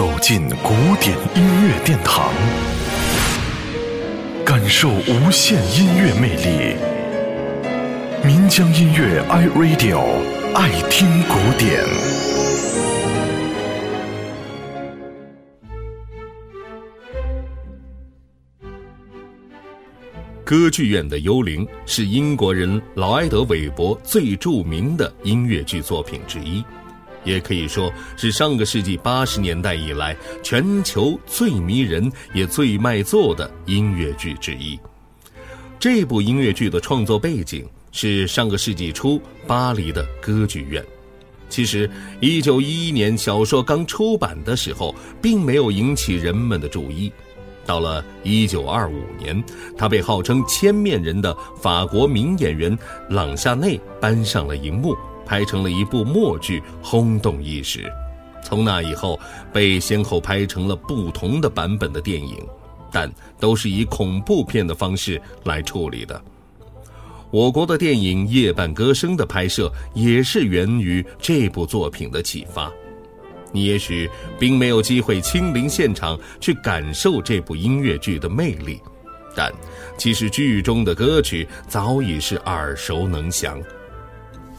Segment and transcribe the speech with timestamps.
[0.00, 2.32] 走进古典音乐殿堂，
[4.46, 6.74] 感受无限音乐魅力。
[8.24, 10.00] 民江音乐 iRadio
[10.54, 11.84] 爱听古典。
[20.42, 26.64] 歌剧院的幽灵是英国人劳埃德·韦伯最著名的音乐剧作品之一。
[27.24, 34.78] 也可以说是上个世纪八十年代以来全球最迷人也最卖座的音乐剧之一。
[35.78, 40.84] 这部音乐剧的创作背景是上个世纪初巴黎的歌剧院。
[41.48, 41.90] 其实，
[42.20, 47.10] 一九一一年小说刚出版的时候，并没有引起人们的注意。
[47.70, 49.44] 到了一九二五年，
[49.78, 52.76] 他被号称“千面人”的法国名演员
[53.10, 54.96] 朗夏内搬上了荧幕。
[55.24, 57.88] 拍成了一部默剧，轰动一时。
[58.42, 59.16] 从那以后，
[59.52, 62.36] 被先后拍成了不同的版本的电影，
[62.90, 66.20] 但都是以恐怖片的方式来处理的。
[67.30, 72.68] 我国的电影《夜半歌声》的拍摄也是源于这部作品的启发。
[73.52, 78.80] 你也许并没有机会亲临现场去感受这部音乐剧的魅力，
[79.34, 79.52] 但
[79.98, 83.60] 其实剧中的歌曲早已是耳熟能详。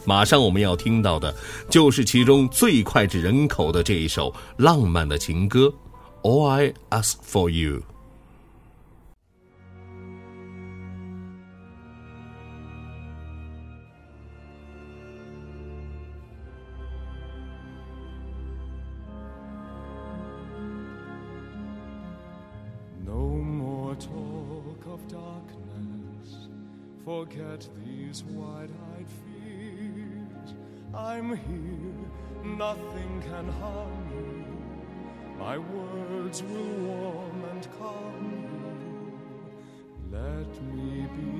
[0.04, 1.34] 马上我们要听到的，
[1.70, 5.72] 就是其中最脍炙人口的这一首浪漫的情歌
[6.28, 7.78] 《All I Ask for You》。
[24.04, 26.48] Talk of darkness.
[27.04, 30.54] Forget these wide-eyed fears.
[30.94, 34.44] I'm here, nothing can harm you.
[35.38, 40.16] My words will warm and calm you.
[40.16, 41.32] Let me be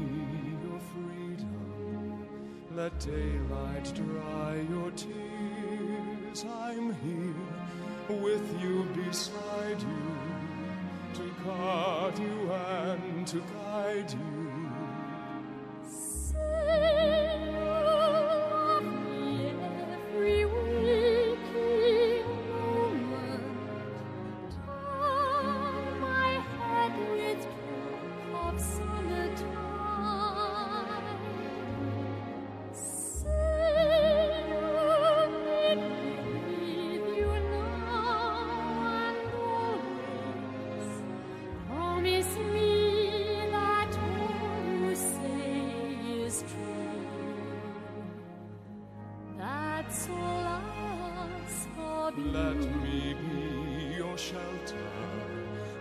[0.67, 2.27] your freedom.
[2.75, 6.45] Let daylight dry your tears.
[6.45, 8.87] I'm here with you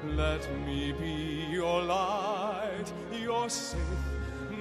[0.04, 2.86] Let me be your light.
[3.12, 3.80] You're safe.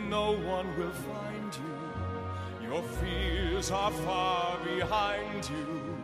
[0.07, 2.69] No one will find you.
[2.69, 5.97] Your fears are far behind you.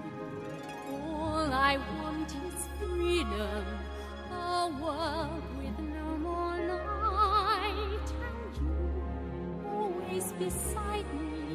[0.90, 3.64] All I want is freedom,
[4.32, 11.45] a world with no more night, and you always beside me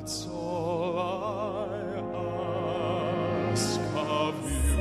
[0.00, 2.00] that's all I
[3.52, 4.80] ask of you.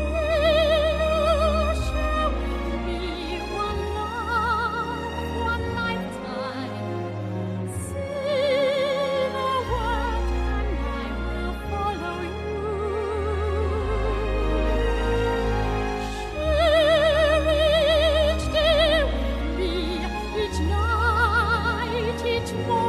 [3.54, 5.12] One love,
[5.52, 6.88] one lifetime.
[9.36, 9.48] The
[10.48, 12.62] and I will follow you.
[16.16, 17.48] Share
[18.32, 19.74] each day with me,
[20.44, 22.89] each night, each.